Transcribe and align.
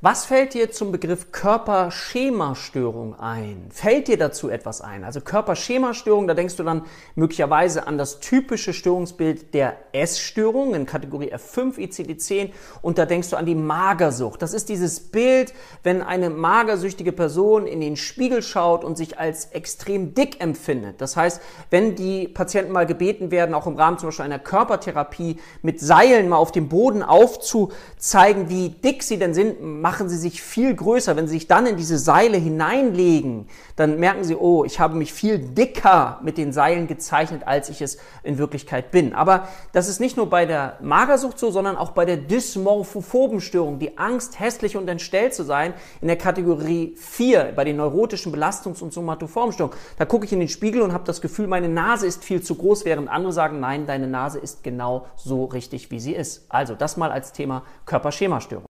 Was 0.00 0.26
fällt 0.26 0.54
dir 0.54 0.70
zum 0.70 0.92
Begriff 0.92 1.32
Körperschemastörung 1.32 3.18
ein? 3.18 3.66
Fällt 3.70 4.06
dir 4.06 4.16
dazu 4.16 4.48
etwas 4.48 4.80
ein? 4.80 5.02
Also 5.02 5.20
Körperschemastörung, 5.20 6.28
da 6.28 6.34
denkst 6.34 6.54
du 6.54 6.62
dann 6.62 6.82
möglicherweise 7.16 7.84
an 7.88 7.98
das 7.98 8.20
typische 8.20 8.72
Störungsbild 8.72 9.54
der 9.54 9.76
Essstörung 9.90 10.76
in 10.76 10.86
Kategorie 10.86 11.34
F5 11.34 11.78
ICD-10 11.78 12.50
und 12.80 12.96
da 12.96 13.06
denkst 13.06 13.30
du 13.30 13.36
an 13.36 13.44
die 13.44 13.56
Magersucht. 13.56 14.40
Das 14.40 14.54
ist 14.54 14.68
dieses 14.68 15.00
Bild, 15.00 15.52
wenn 15.82 16.00
eine 16.00 16.30
magersüchtige 16.30 17.10
Person 17.10 17.66
in 17.66 17.80
den 17.80 17.96
Spiegel 17.96 18.42
schaut 18.42 18.84
und 18.84 18.96
sich 18.96 19.18
als 19.18 19.46
extrem 19.46 20.14
dick 20.14 20.40
empfindet. 20.40 21.00
Das 21.00 21.16
heißt, 21.16 21.42
wenn 21.70 21.96
die 21.96 22.28
Patienten 22.28 22.70
mal 22.70 22.86
gebeten 22.86 23.32
werden, 23.32 23.52
auch 23.52 23.66
im 23.66 23.74
Rahmen 23.74 23.98
zum 23.98 24.10
Beispiel 24.10 24.26
einer 24.26 24.38
Körpertherapie 24.38 25.40
mit 25.62 25.80
Seilen 25.80 26.28
mal 26.28 26.36
auf 26.36 26.52
dem 26.52 26.68
Boden 26.68 27.02
aufzuzeigen, 27.02 28.48
wie 28.48 28.68
dick 28.68 29.02
sie 29.02 29.18
denn 29.18 29.34
sind, 29.34 29.60
machen 29.88 30.10
sie 30.10 30.18
sich 30.18 30.42
viel 30.42 30.74
größer. 30.74 31.16
Wenn 31.16 31.26
sie 31.26 31.32
sich 31.38 31.46
dann 31.46 31.64
in 31.64 31.78
diese 31.78 31.96
Seile 31.96 32.36
hineinlegen, 32.36 33.48
dann 33.74 33.98
merken 33.98 34.22
sie, 34.22 34.36
oh, 34.36 34.62
ich 34.66 34.80
habe 34.80 34.94
mich 34.94 35.14
viel 35.14 35.38
dicker 35.38 36.20
mit 36.22 36.36
den 36.36 36.52
Seilen 36.52 36.88
gezeichnet, 36.88 37.44
als 37.46 37.70
ich 37.70 37.80
es 37.80 37.96
in 38.22 38.36
Wirklichkeit 38.36 38.90
bin. 38.90 39.14
Aber 39.14 39.48
das 39.72 39.88
ist 39.88 39.98
nicht 39.98 40.18
nur 40.18 40.28
bei 40.28 40.44
der 40.44 40.76
Magersucht 40.82 41.38
so, 41.38 41.50
sondern 41.50 41.78
auch 41.78 41.92
bei 41.92 42.04
der 42.04 42.18
dysmorphophoben 42.18 43.40
Störung, 43.40 43.78
die 43.78 43.96
Angst, 43.96 44.38
hässlich 44.38 44.76
und 44.76 44.86
entstellt 44.90 45.32
zu 45.32 45.42
sein, 45.42 45.72
in 46.02 46.08
der 46.08 46.18
Kategorie 46.18 46.94
4, 46.98 47.54
bei 47.56 47.64
den 47.64 47.76
neurotischen 47.76 48.30
Belastungs- 48.30 48.82
und 48.82 48.92
somatoformen 48.92 49.54
Störungen. 49.54 49.78
Da 49.96 50.04
gucke 50.04 50.26
ich 50.26 50.34
in 50.34 50.40
den 50.40 50.50
Spiegel 50.50 50.82
und 50.82 50.92
habe 50.92 51.04
das 51.04 51.22
Gefühl, 51.22 51.46
meine 51.46 51.70
Nase 51.70 52.06
ist 52.06 52.24
viel 52.24 52.42
zu 52.42 52.56
groß, 52.56 52.84
während 52.84 53.08
andere 53.08 53.32
sagen, 53.32 53.58
nein, 53.58 53.86
deine 53.86 54.06
Nase 54.06 54.38
ist 54.38 54.62
genau 54.62 55.06
so 55.16 55.46
richtig, 55.46 55.90
wie 55.90 55.98
sie 55.98 56.12
ist. 56.12 56.44
Also 56.50 56.74
das 56.74 56.98
mal 56.98 57.10
als 57.10 57.32
Thema 57.32 57.62
Körperschemastörung. 57.86 58.66